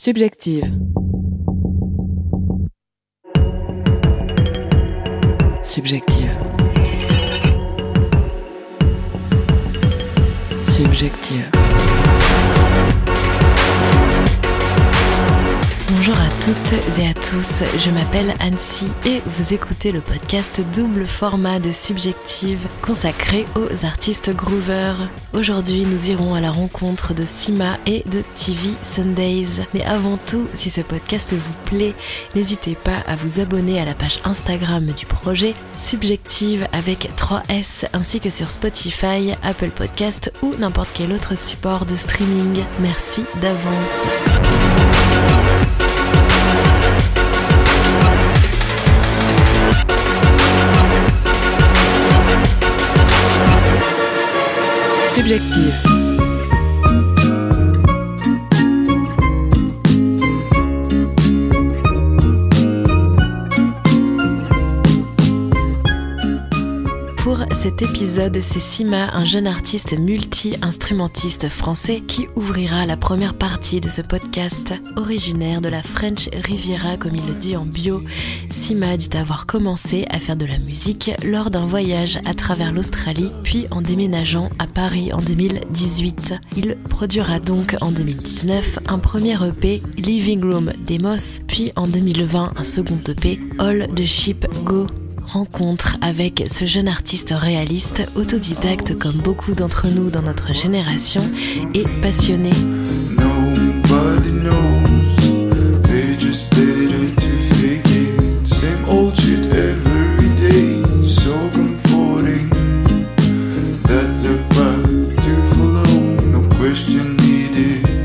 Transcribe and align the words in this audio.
Subjective. 0.00 0.62
Subjective. 5.60 6.36
Subjective. 10.62 11.57
Bonjour 16.08 16.24
à 16.24 16.30
toutes 16.42 16.98
et 16.98 17.06
à 17.06 17.12
tous, 17.12 17.62
je 17.76 17.90
m'appelle 17.90 18.34
Annecy 18.40 18.86
et 19.04 19.20
vous 19.26 19.52
écoutez 19.52 19.92
le 19.92 20.00
podcast 20.00 20.62
double 20.74 21.06
format 21.06 21.58
de 21.58 21.70
Subjective 21.70 22.66
consacré 22.80 23.44
aux 23.56 23.84
artistes 23.84 24.30
groovers. 24.30 25.06
Aujourd'hui, 25.34 25.82
nous 25.82 26.08
irons 26.08 26.34
à 26.34 26.40
la 26.40 26.50
rencontre 26.50 27.12
de 27.12 27.26
Sima 27.26 27.76
et 27.84 28.04
de 28.06 28.22
TV 28.36 28.70
Sundays. 28.82 29.66
Mais 29.74 29.84
avant 29.84 30.16
tout, 30.16 30.46
si 30.54 30.70
ce 30.70 30.80
podcast 30.80 31.34
vous 31.34 31.54
plaît, 31.66 31.94
n'hésitez 32.34 32.74
pas 32.74 33.00
à 33.06 33.14
vous 33.14 33.40
abonner 33.40 33.78
à 33.78 33.84
la 33.84 33.94
page 33.94 34.20
Instagram 34.24 34.86
du 34.86 35.04
projet 35.04 35.54
Subjective 35.76 36.68
avec 36.72 37.10
3S 37.18 37.84
ainsi 37.92 38.20
que 38.20 38.30
sur 38.30 38.50
Spotify, 38.50 39.34
Apple 39.42 39.70
Podcast 39.70 40.32
ou 40.40 40.54
n'importe 40.58 40.90
quel 40.94 41.12
autre 41.12 41.36
support 41.36 41.84
de 41.84 41.94
streaming. 41.94 42.62
Merci 42.80 43.24
d'avance. 43.42 44.06
Subjective. 55.18 55.97
Cet 67.54 67.82
épisode, 67.82 68.40
c'est 68.40 68.60
Sima, 68.60 69.14
un 69.14 69.24
jeune 69.24 69.46
artiste 69.46 69.98
multi-instrumentiste 69.98 71.48
français, 71.48 72.02
qui 72.06 72.28
ouvrira 72.36 72.86
la 72.86 72.96
première 72.96 73.34
partie 73.34 73.80
de 73.80 73.88
ce 73.88 74.02
podcast. 74.02 74.74
Originaire 74.96 75.60
de 75.60 75.68
la 75.68 75.82
French 75.82 76.28
Riviera, 76.32 76.96
comme 76.96 77.16
il 77.16 77.26
le 77.26 77.34
dit 77.34 77.56
en 77.56 77.64
bio, 77.64 78.02
Sima 78.50 78.96
dit 78.96 79.16
avoir 79.16 79.46
commencé 79.46 80.06
à 80.10 80.18
faire 80.20 80.36
de 80.36 80.46
la 80.46 80.58
musique 80.58 81.10
lors 81.24 81.50
d'un 81.50 81.66
voyage 81.66 82.18
à 82.24 82.34
travers 82.34 82.72
l'Australie, 82.72 83.30
puis 83.42 83.66
en 83.70 83.82
déménageant 83.82 84.50
à 84.58 84.66
Paris 84.66 85.12
en 85.12 85.18
2018. 85.18 86.34
Il 86.56 86.76
produira 86.88 87.40
donc 87.40 87.76
en 87.80 87.90
2019 87.92 88.80
un 88.88 88.98
premier 88.98 89.36
EP, 89.44 89.82
Living 89.96 90.42
Room 90.42 90.72
Demos, 90.86 91.40
puis 91.46 91.72
en 91.76 91.86
2020 91.86 92.52
un 92.56 92.64
second 92.64 93.00
EP, 93.08 93.38
All 93.58 93.86
the 93.94 94.04
Ship 94.04 94.46
Go 94.64 94.86
rencontre 95.28 95.96
avec 96.00 96.44
ce 96.50 96.64
jeune 96.64 96.88
artiste 96.88 97.34
réaliste, 97.36 98.12
autodidacte 98.16 98.98
comme 98.98 99.16
beaucoup 99.16 99.52
d'entre 99.52 99.86
nous 99.88 100.10
dans 100.10 100.22
notre 100.22 100.52
génération, 100.52 101.22
et 101.74 101.84
passionné. 102.02 102.50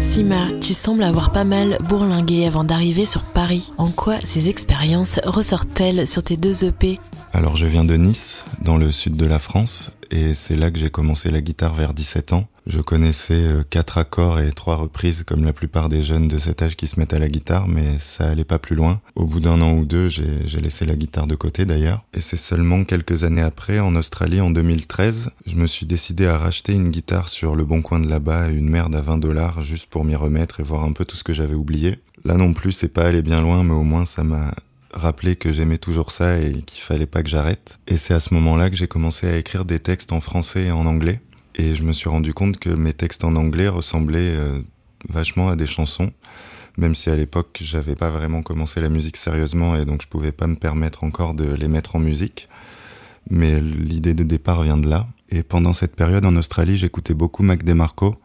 Sima, 0.02 0.48
tu 0.62 0.74
sembles 0.74 1.04
avoir 1.04 1.32
pas 1.32 1.44
mal 1.44 1.78
bourlingué 1.90 2.46
avant 2.46 2.64
d'arriver 2.64 3.06
sur 3.06 3.24
Paris. 3.24 3.72
En 3.78 3.90
quoi 3.90 4.20
ces 4.24 4.50
expériences 4.50 5.20
ressortent-elles 5.26 6.08
sur 6.08 6.24
tes 6.24 6.38
deux 6.38 6.66
EP 6.66 7.00
Alors 7.36 7.56
je 7.56 7.66
viens 7.66 7.84
de 7.84 7.96
Nice, 7.96 8.46
dans 8.62 8.78
le 8.78 8.92
sud 8.92 9.16
de 9.16 9.26
la 9.26 9.40
France, 9.40 9.90
et 10.12 10.36
c'est 10.36 10.56
là 10.56 10.70
que 10.70 10.78
j'ai 10.78 10.92
commencé 10.92 11.32
la 11.32 11.42
guitare 11.42 11.74
vers 11.74 11.96
17 11.96 12.32
ans. 12.32 12.48
Je 12.68 12.80
connaissais 12.80 13.34
euh, 13.34 13.64
quatre 13.68 13.98
accords 13.98 14.40
et 14.40 14.52
trois 14.52 14.76
reprises 14.76 15.24
comme 15.24 15.44
la 15.44 15.52
plupart 15.52 15.90
des 15.90 16.04
jeunes 16.04 16.28
de 16.28 16.38
cet 16.38 16.62
âge 16.62 16.76
qui 16.76 16.86
se 16.86 17.00
mettent 17.00 17.14
à 17.14 17.18
la 17.18 17.30
guitare, 17.30 17.68
mais 17.68 17.98
ça 17.98 18.30
allait 18.30 18.44
pas 18.44 18.60
plus 18.60 18.76
loin. 18.76 19.02
Au 19.16 19.26
bout 19.26 19.40
d'un 19.40 19.62
an 19.62 19.74
ou 19.74 19.84
deux, 19.84 20.10
j'ai 20.10 20.62
laissé 20.62 20.86
la 20.86 20.96
guitare 20.96 21.26
de 21.26 21.34
côté 21.34 21.66
d'ailleurs. 21.66 22.04
Et 22.14 22.20
c'est 22.20 22.38
seulement 22.38 22.84
quelques 22.84 23.24
années 23.24 23.42
après, 23.42 23.80
en 23.80 23.96
Australie 23.96 24.40
en 24.40 24.52
2013, 24.52 25.32
je 25.48 25.56
me 25.56 25.66
suis 25.66 25.88
décidé 25.88 26.28
à 26.28 26.38
racheter 26.38 26.74
une 26.74 26.90
guitare 26.90 27.30
sur 27.30 27.56
le 27.56 27.66
bon 27.66 27.82
coin 27.82 28.00
de 28.00 28.08
là-bas, 28.08 28.50
une 28.50 28.70
merde 28.70 28.94
à 28.94 29.02
20 29.02 29.18
dollars, 29.18 29.64
juste 29.64 29.88
pour 29.88 30.06
m'y 30.06 30.16
remettre 30.16 30.60
et 30.60 30.64
voir 30.64 30.84
un 30.84 30.92
peu 30.92 31.04
tout 31.04 31.16
ce 31.16 31.24
que 31.24 31.34
j'avais 31.34 31.56
oublié. 31.56 31.98
Là 32.26 32.38
non 32.38 32.54
plus, 32.54 32.74
c'est 32.74 32.94
pas 32.94 33.08
allé 33.08 33.24
bien 33.24 33.42
loin, 33.42 33.64
mais 33.64 33.74
au 33.74 33.84
moins 33.84 34.06
ça 34.06 34.24
m'a 34.24 34.52
rappelé 34.94 35.36
que 35.36 35.52
j'aimais 35.52 35.78
toujours 35.78 36.12
ça 36.12 36.40
et 36.40 36.62
qu'il 36.62 36.82
fallait 36.82 37.06
pas 37.06 37.24
que 37.24 37.30
j'arrête. 37.30 37.80
Et 37.88 37.98
c'est 37.98 38.14
à 38.14 38.20
ce 38.20 38.34
moment-là 38.34 38.70
que 38.70 38.76
j'ai 38.76 38.88
commencé 38.88 39.28
à 39.28 39.38
écrire 39.38 39.66
des 39.66 39.80
textes 39.80 40.14
en 40.14 40.22
français 40.22 40.66
et 40.66 40.72
en 40.72 40.86
anglais. 40.86 41.20
Et 41.56 41.76
je 41.76 41.84
me 41.84 41.94
suis 41.94 42.10
rendu 42.10 42.34
compte 42.34 42.58
que 42.58 42.70
mes 42.70 42.94
textes 42.94 43.24
en 43.24 43.36
anglais 43.36 43.68
ressemblaient 43.68 44.36
euh, 44.36 44.62
vachement 45.10 45.50
à 45.50 45.56
des 45.56 45.68
chansons, 45.68 46.12
même 46.78 46.96
si 46.96 47.10
à 47.10 47.16
l'époque 47.16 47.60
j'avais 47.62 47.96
pas 47.96 48.10
vraiment 48.10 48.42
commencé 48.42 48.82
la 48.82 48.90
musique 48.90 49.18
sérieusement 49.18 49.76
et 49.76 49.86
donc 49.86 50.02
je 50.02 50.08
pouvais 50.08 50.32
pas 50.32 50.48
me 50.48 50.56
permettre 50.56 51.04
encore 51.04 51.34
de 51.34 51.54
les 51.54 51.68
mettre 51.68 51.96
en 51.96 52.00
musique. 52.00 52.50
Mais 53.30 53.62
l'idée 53.62 54.14
de 54.14 54.24
départ 54.24 54.64
vient 54.64 54.78
de 54.78 54.90
là. 54.90 55.08
Et 55.30 55.44
pendant 55.44 55.74
cette 55.74 55.96
période 55.96 56.26
en 56.26 56.36
Australie, 56.36 56.76
j'écoutais 56.76 57.14
beaucoup 57.14 57.42
Mac 57.42 57.64
DeMarco. 57.64 58.16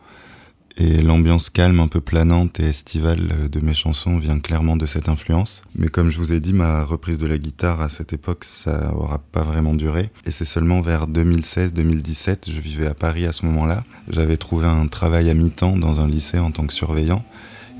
Et 0.81 1.03
l'ambiance 1.03 1.51
calme, 1.51 1.81
un 1.81 1.89
peu 1.89 2.01
planante 2.01 2.61
et 2.61 2.69
estivale 2.69 3.33
euh, 3.33 3.49
de 3.49 3.59
mes 3.59 3.75
chansons 3.75 4.17
vient 4.17 4.39
clairement 4.39 4.77
de 4.77 4.87
cette 4.87 5.09
influence. 5.09 5.61
Mais 5.75 5.89
comme 5.89 6.09
je 6.09 6.19
vous 6.19 6.33
ai 6.33 6.39
dit, 6.39 6.53
ma 6.53 6.85
reprise 6.85 7.19
de 7.19 7.27
la 7.27 7.37
guitare 7.37 7.81
à 7.81 7.89
cette 7.89 8.13
époque, 8.13 8.45
ça 8.45 8.95
aura 8.95 9.19
pas 9.19 9.43
vraiment 9.43 9.75
duré. 9.75 10.11
Et 10.25 10.31
c'est 10.31 10.45
seulement 10.45 10.81
vers 10.81 11.09
2016-2017, 11.09 12.53
je 12.53 12.61
vivais 12.61 12.87
à 12.87 12.95
Paris 12.95 13.27
à 13.27 13.33
ce 13.33 13.45
moment-là. 13.47 13.83
J'avais 14.09 14.37
trouvé 14.37 14.69
un 14.69 14.87
travail 14.87 15.29
à 15.31 15.35
mi-temps 15.35 15.77
dans 15.77 15.99
un 15.99 16.07
lycée 16.07 16.39
en 16.39 16.53
tant 16.53 16.65
que 16.65 16.73
surveillant. 16.73 17.25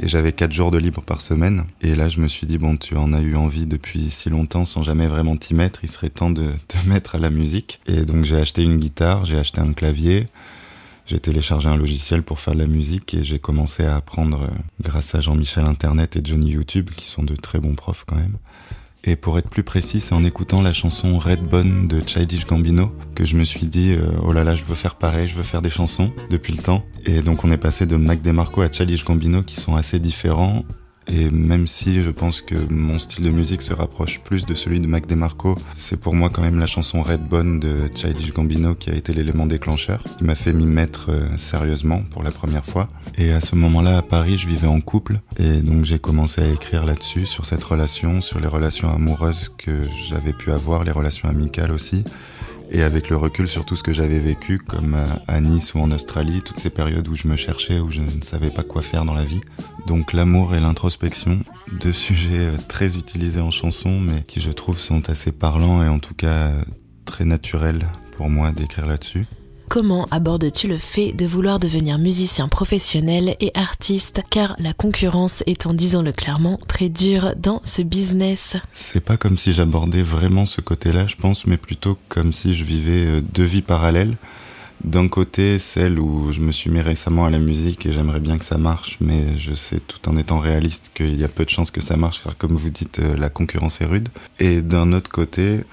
Et 0.01 0.09
j'avais 0.09 0.33
quatre 0.33 0.53
jours 0.53 0.73
de 0.73 0.79
libre 0.79 1.03
par 1.03 1.21
semaine. 1.21 1.65
Et 1.81 1.95
là, 1.95 2.09
je 2.09 2.19
me 2.19 2.27
suis 2.27 2.49
dit, 2.49 2.59
bon, 2.59 2.77
tu 2.77 2.97
en 2.97 3.13
as 3.13 3.21
eu 3.21 3.37
envie 3.37 3.67
depuis 3.67 4.11
si 4.11 4.29
longtemps 4.29 4.65
sans 4.65 4.83
jamais 4.83 5.07
vraiment 5.07 5.37
t'y 5.37 5.55
mettre. 5.55 5.81
Il 5.85 5.89
serait 5.89 6.09
temps 6.09 6.31
de 6.31 6.47
te 6.67 6.77
mettre 6.89 7.15
à 7.15 7.19
la 7.19 7.31
musique. 7.31 7.81
Et 7.87 8.05
donc, 8.05 8.25
j'ai 8.25 8.37
acheté 8.37 8.65
une 8.65 8.77
guitare, 8.77 9.25
j'ai 9.25 9.39
acheté 9.39 9.61
un 9.61 9.73
clavier. 9.73 10.27
J'ai 11.09 11.21
téléchargé 11.21 11.71
un 11.71 11.77
logiciel 11.77 12.23
pour 12.23 12.39
faire 12.39 12.53
de 12.53 12.59
la 12.59 12.67
musique 12.67 13.15
et 13.15 13.25
j'ai 13.25 13.39
commencé 13.39 13.83
à 13.83 13.97
apprendre 13.97 14.43
euh, 14.43 14.49
grâce 14.83 15.15
à 15.15 15.21
Jean-Michel 15.21 15.65
Internet 15.65 16.17
et 16.17 16.21
Johnny 16.23 16.51
YouTube, 16.51 16.91
qui 16.95 17.07
sont 17.07 17.23
de 17.23 17.35
très 17.35 17.61
bons 17.61 17.75
profs 17.75 18.05
quand 18.07 18.17
même. 18.17 18.37
Et 19.05 19.17
pour 19.17 19.39
être 19.39 19.49
plus 19.49 19.63
précis, 19.63 20.03
c'est 20.03 20.15
en 20.15 20.23
écoutant 20.23 20.61
la 20.61 20.75
chanson 20.75 21.19
Red 21.19 21.41
Bone 21.41 21.89
de 21.89 22.03
Childish 22.07 22.47
Gambino 22.47 22.95
que 23.15 23.25
je 23.25 23.37
me 23.37 23.45
suis 23.45 23.65
dit 23.65 23.93
euh, 23.93 24.11
oh 24.23 24.33
là 24.33 24.45
là, 24.45 24.55
je 24.55 24.65
veux 24.65 24.75
faire 24.75 24.97
pareil, 24.97 25.29
je 25.29 25.35
veux 25.35 25.43
faire 25.43 25.63
des 25.63 25.71
chansons 25.71 26.13
depuis 26.29 26.53
le 26.53 26.63
temps. 26.63 26.85
Et 27.07 27.23
donc 27.23 27.43
on 27.43 27.51
est 27.51 27.57
passé 27.57 27.87
de 27.87 27.97
Mac 27.97 28.21
DeMarco 28.21 28.61
à 28.61 28.71
Childish 28.71 29.03
Gambino 29.03 29.43
qui 29.43 29.57
sont 29.57 29.77
assez 29.77 30.01
différents. 30.01 30.67
Et 31.11 31.31
même 31.31 31.67
si 31.67 32.03
je 32.03 32.11
pense 32.11 32.43
que 32.43 32.55
mon 32.71 32.99
style 32.99 33.25
de 33.25 33.31
musique 33.31 33.63
se 33.63 33.73
rapproche 33.73 34.21
plus 34.21 34.45
de 34.45 34.55
celui 34.55 34.79
de 34.81 34.87
Mac 34.87 35.07
DeMarco, 35.07 35.57
c'est 35.75 35.99
pour 35.99 36.15
moi 36.15 36.29
quand 36.31 36.43
même 36.43 36.59
la 36.59 36.67
chanson 36.67 37.03
Red 37.03 37.23
Bone 37.23 37.61
de 37.61 37.91
Childish 37.95 38.33
Gambino 38.33 38.75
qui 38.75 38.91
a 38.91 38.95
été 38.95 39.13
l'élément 39.13 39.47
déclencheur, 39.47 40.03
qui 40.19 40.25
m'a 40.25 40.35
fait 40.35 40.53
m'y 40.53 40.67
mettre 40.67 41.11
euh, 41.11 41.39
sérieusement 41.39 42.03
pour 42.11 42.23
la 42.23 42.31
première 42.31 42.65
fois. 42.65 42.89
Et 43.17 43.33
à 43.33 43.41
ce 43.41 43.57
moment-là, 43.57 43.99
à 43.99 44.03
Paris, 44.03 44.39
je 44.39 44.47
vivais 44.47 44.67
en 44.67 44.81
couple, 44.81 45.19
et 45.39 45.63
donc 45.63 45.85
j'ai 45.85 45.99
commencé 45.99 46.43
à 46.43 46.49
écrire 46.49 46.85
là-dessus, 46.85 47.27
sur 47.27 47.47
cette 47.47 47.65
relation, 47.65 48.21
sur 48.21 48.39
les 48.41 48.47
relations 48.47 48.93
amoureuses 48.93 49.55
que 49.57 49.73
j'avais 50.09 50.33
pu 50.33 50.53
avoir, 50.53 50.85
les 50.85 50.93
relations 50.93 51.29
amicales 51.29 51.73
aussi. 51.73 52.05
Et 52.71 52.83
avec 52.83 53.09
le 53.09 53.17
recul 53.17 53.49
sur 53.49 53.65
tout 53.65 53.77
ce 53.77 53.83
que 53.83 53.95
j'avais 53.95 54.21
vécu, 54.21 54.59
comme 54.59 54.95
à- 54.95 55.23
à 55.33 55.41
Nice 55.41 55.75
ou 55.75 55.79
en 55.79 55.91
Australie, 55.91 56.43
toutes 56.45 56.59
ces 56.59 56.69
périodes 56.71 57.09
où 57.09 57.15
je 57.15 57.27
me 57.27 57.35
cherchais, 57.37 57.81
où 57.81 57.91
je 57.91 58.01
ne 58.03 58.23
savais 58.23 58.51
pas 58.51 58.63
quoi 58.63 58.83
faire 58.83 59.05
dans 59.07 59.15
la 59.15 59.25
vie. 59.25 59.41
Donc 59.87 60.13
l'amour 60.13 60.55
et 60.55 60.61
l'introspection, 60.61 61.41
deux 61.81 61.95
sujets 61.95 62.47
euh, 62.49 62.57
très 62.69 62.97
utilisés 62.99 63.41
en 63.41 63.51
chanson, 63.51 63.99
mais 64.01 64.23
qui 64.27 64.41
je 64.41 64.51
trouve 64.51 64.79
sont 64.79 65.09
assez 65.09 65.33
parlants 65.33 65.83
et 65.83 65.89
en 65.89 65.99
tout 65.99 66.15
cas 66.15 66.49
euh, 66.49 66.63
très 67.07 67.25
naturels 67.25 67.87
pour 68.19 68.29
moi 68.29 68.53
d'écrire 68.53 68.87
là-dessus. 68.87 69.27
Comment 69.69 70.07
abordes-tu 70.11 70.67
le 70.67 70.79
fait 70.79 71.13
de 71.13 71.27
vouloir 71.27 71.59
devenir 71.59 71.99
musicien 71.99 72.49
professionnel 72.49 73.37
et 73.39 73.51
artiste? 73.53 74.23
Car 74.31 74.57
la 74.59 74.73
concurrence 74.73 75.43
étant, 75.47 75.75
disons-le 75.75 76.13
clairement, 76.13 76.59
très 76.69 76.89
dure 76.89 77.35
dans 77.37 77.61
ce 77.65 77.83
business. 77.83 78.57
C'est 78.73 79.05
pas 79.05 79.19
comme 79.19 79.37
si 79.37 79.53
j'abordais 79.53 80.01
vraiment 80.01 80.47
ce 80.47 80.63
côté-là, 80.63 81.07
je 81.07 81.17
pense, 81.17 81.47
mais 81.47 81.59
plutôt 81.59 81.99
comme 82.09 82.33
si 82.33 82.55
je 82.55 82.65
vivais 82.65 83.05
euh, 83.05 83.21
deux 83.21 83.45
vies 83.45 83.61
parallèles. 83.61 84.17
D'un 84.85 85.09
côté, 85.09 85.59
celle 85.59 85.99
où 85.99 86.33
je 86.33 86.41
me 86.41 86.53
suis 86.53 86.71
mis 86.71 86.81
récemment 86.81 87.27
à 87.27 87.31
la 87.31 87.39
musique 87.39 87.85
et 87.85 87.93
j'aimerais 87.93 88.21
bien 88.21 88.39
que 88.39 88.47
ça 88.47 88.57
marche, 88.57 88.97
mais 89.03 89.37
je 89.37 89.53
sais 89.53 89.81
tout 89.81 90.09
en 90.09 90.17
étant 90.17 90.39
réaliste 90.39 90.93
qu'il 90.95 91.21
y 91.21 91.25
a 91.25 91.29
peu 91.29 91.45
de 91.45 91.51
chances 91.51 91.71
que 91.71 91.83
ça 91.83 91.99
marche, 91.99 92.23
car 92.23 92.39
comme 92.39 92.57
vous 92.57 92.71
dites, 92.71 93.01
euh, 93.01 93.17
la 93.19 93.29
concurrence 93.29 93.83
est 93.83 93.87
rude. 93.87 94.09
Et 94.41 94.63
d'un 94.63 94.93
autre 94.93 95.11
côté, 95.11 95.65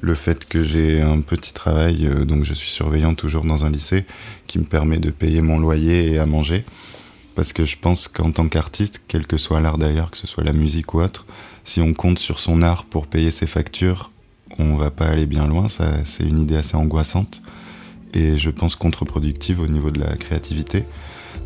le 0.00 0.14
fait 0.14 0.46
que 0.46 0.64
j'ai 0.64 1.00
un 1.00 1.20
petit 1.20 1.52
travail, 1.52 2.06
euh, 2.06 2.24
donc 2.24 2.44
je 2.44 2.54
suis 2.54 2.70
surveillant 2.70 3.14
toujours 3.14 3.44
dans 3.44 3.64
un 3.64 3.70
lycée, 3.70 4.04
qui 4.46 4.58
me 4.58 4.64
permet 4.64 4.98
de 4.98 5.10
payer 5.10 5.42
mon 5.42 5.58
loyer 5.58 6.12
et 6.12 6.18
à 6.18 6.26
manger. 6.26 6.64
Parce 7.34 7.52
que 7.52 7.64
je 7.64 7.76
pense 7.78 8.08
qu'en 8.08 8.30
tant 8.30 8.48
qu'artiste, 8.48 9.02
quel 9.08 9.26
que 9.26 9.38
soit 9.38 9.60
l'art 9.60 9.78
d'ailleurs, 9.78 10.10
que 10.10 10.18
ce 10.18 10.26
soit 10.26 10.44
la 10.44 10.52
musique 10.52 10.94
ou 10.94 11.00
autre, 11.00 11.26
si 11.64 11.80
on 11.80 11.94
compte 11.94 12.18
sur 12.18 12.38
son 12.38 12.62
art 12.62 12.84
pour 12.84 13.06
payer 13.06 13.30
ses 13.30 13.46
factures, 13.46 14.10
on 14.58 14.76
va 14.76 14.90
pas 14.90 15.06
aller 15.06 15.26
bien 15.26 15.46
loin. 15.46 15.68
C'est 15.68 16.24
une 16.24 16.38
idée 16.38 16.56
assez 16.56 16.76
angoissante 16.76 17.40
et 18.12 18.36
je 18.36 18.50
pense 18.50 18.76
contre-productive 18.76 19.60
au 19.60 19.66
niveau 19.66 19.90
de 19.90 20.00
la 20.00 20.14
créativité. 20.16 20.84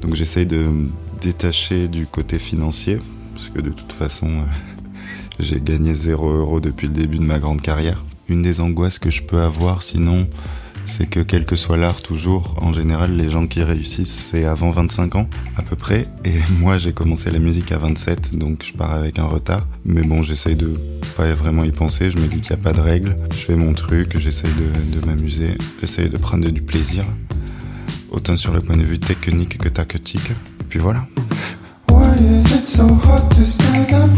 Donc 0.02 0.14
j'essaye 0.14 0.46
de 0.46 0.56
me 0.56 0.90
détacher 1.20 1.88
du 1.88 2.06
côté 2.06 2.38
financier, 2.38 2.98
parce 3.34 3.48
que 3.48 3.60
de 3.60 3.70
toute 3.70 3.92
façon, 3.92 4.28
euh, 4.28 4.44
j'ai 5.38 5.60
gagné 5.60 5.94
0 5.94 6.28
euro 6.28 6.60
depuis 6.60 6.88
le 6.88 6.94
début 6.94 7.18
de 7.18 7.24
ma 7.24 7.38
grande 7.38 7.62
carrière. 7.62 8.02
Une 8.28 8.42
des 8.42 8.60
angoisses 8.60 8.98
que 8.98 9.10
je 9.10 9.22
peux 9.22 9.40
avoir 9.40 9.82
sinon, 9.82 10.28
c'est 10.86 11.08
que 11.08 11.20
quel 11.20 11.44
que 11.44 11.56
soit 11.56 11.76
l'art, 11.76 12.00
toujours, 12.00 12.54
en 12.60 12.72
général, 12.72 13.16
les 13.16 13.30
gens 13.30 13.46
qui 13.46 13.62
réussissent, 13.62 14.30
c'est 14.30 14.44
avant 14.44 14.70
25 14.70 15.16
ans, 15.16 15.28
à 15.56 15.62
peu 15.62 15.76
près. 15.76 16.06
Et 16.24 16.32
moi, 16.60 16.78
j'ai 16.78 16.92
commencé 16.92 17.30
la 17.30 17.38
musique 17.38 17.72
à 17.72 17.78
27, 17.78 18.36
donc 18.36 18.64
je 18.64 18.72
pars 18.72 18.92
avec 18.92 19.18
un 19.18 19.26
retard. 19.26 19.66
Mais 19.84 20.02
bon, 20.02 20.22
j'essaye 20.22 20.56
de 20.56 20.72
pas 21.16 21.26
vraiment 21.34 21.64
y 21.64 21.72
penser, 21.72 22.10
je 22.10 22.18
me 22.18 22.26
dis 22.26 22.40
qu'il 22.40 22.54
n'y 22.54 22.60
a 22.60 22.64
pas 22.64 22.72
de 22.72 22.80
règles. 22.80 23.16
Je 23.30 23.38
fais 23.38 23.56
mon 23.56 23.72
truc, 23.74 24.18
j'essaye 24.18 24.52
de, 24.52 25.06
m'amuser, 25.06 25.56
j'essaye 25.80 26.08
de 26.08 26.16
prendre 26.16 26.48
du 26.48 26.62
plaisir. 26.62 27.04
Autant 28.10 28.36
sur 28.36 28.52
le 28.52 28.60
point 28.60 28.76
de 28.76 28.84
vue 28.84 28.98
technique 28.98 29.58
que 29.58 29.68
tactique. 29.68 30.32
Puis 30.68 30.78
voilà. 30.78 31.06
Why 31.88 32.14
is 32.20 32.54
it 32.54 32.66
so 32.66 32.84
hard 32.84 33.28
to 33.36 33.44
stand 33.44 33.92
up? 33.92 34.15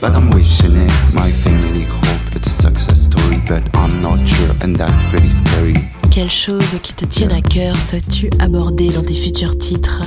But 0.00 0.10
I'm 0.10 0.30
wishing 0.30 0.76
it. 0.76 0.92
My 1.12 1.30
family 1.30 1.84
hope 1.84 2.36
it's 2.36 2.46
a 2.46 2.62
success 2.62 3.04
story, 3.04 3.38
but 3.48 3.62
I'm 3.74 4.00
not 4.00 4.18
sure, 4.26 4.54
and 4.62 4.76
that's 4.76 5.02
pretty 5.08 5.30
scary. 5.30 5.74
Quelle 6.10 6.30
chose 6.30 6.78
qui 6.82 6.94
te 6.94 7.04
tienne 7.04 7.32
à 7.32 7.42
cœur 7.42 7.76
souhaites-tu 7.76 8.30
aborder 8.38 8.90
dans 8.90 9.02
tes 9.02 9.14
futurs 9.14 9.58
titres? 9.58 10.02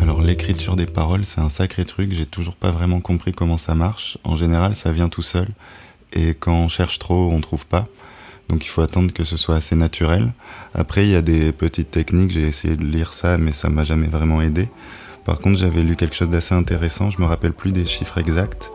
Alors 0.00 0.20
l'écriture 0.20 0.76
des 0.76 0.86
paroles, 0.86 1.24
c'est 1.24 1.40
un 1.40 1.48
sacré 1.48 1.84
truc, 1.84 2.12
j'ai 2.12 2.26
toujours 2.26 2.56
pas 2.56 2.70
vraiment 2.70 3.00
compris 3.00 3.32
comment 3.32 3.58
ça 3.58 3.74
marche. 3.74 4.18
En 4.24 4.36
général, 4.36 4.76
ça 4.76 4.92
vient 4.92 5.08
tout 5.08 5.22
seul 5.22 5.48
et 6.12 6.34
quand 6.34 6.54
on 6.54 6.68
cherche 6.68 6.98
trop, 6.98 7.30
on 7.32 7.40
trouve 7.40 7.66
pas. 7.66 7.88
Donc 8.48 8.64
il 8.64 8.68
faut 8.68 8.82
attendre 8.82 9.12
que 9.12 9.24
ce 9.24 9.36
soit 9.36 9.56
assez 9.56 9.76
naturel. 9.76 10.32
Après, 10.74 11.04
il 11.04 11.10
y 11.10 11.14
a 11.14 11.22
des 11.22 11.52
petites 11.52 11.90
techniques, 11.90 12.32
j'ai 12.32 12.42
essayé 12.42 12.76
de 12.76 12.84
lire 12.84 13.12
ça 13.12 13.38
mais 13.38 13.52
ça 13.52 13.68
m'a 13.68 13.84
jamais 13.84 14.08
vraiment 14.08 14.42
aidé. 14.42 14.68
Par 15.24 15.38
contre, 15.40 15.58
j'avais 15.58 15.82
lu 15.82 15.96
quelque 15.96 16.14
chose 16.14 16.28
d'assez 16.28 16.54
intéressant, 16.54 17.10
je 17.10 17.18
me 17.18 17.24
rappelle 17.24 17.54
plus 17.54 17.72
des 17.72 17.86
chiffres 17.86 18.18
exacts, 18.18 18.70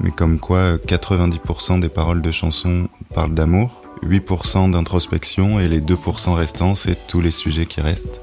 mais 0.00 0.10
comme 0.10 0.38
quoi 0.38 0.76
90% 0.76 1.80
des 1.80 1.88
paroles 1.88 2.22
de 2.22 2.30
chansons 2.30 2.88
parlent 3.14 3.34
d'amour, 3.34 3.82
8% 4.04 4.70
d'introspection 4.70 5.60
et 5.60 5.68
les 5.68 5.80
2% 5.80 6.34
restants, 6.34 6.74
c'est 6.74 7.06
tous 7.06 7.20
les 7.20 7.30
sujets 7.30 7.66
qui 7.66 7.80
restent. 7.80 8.20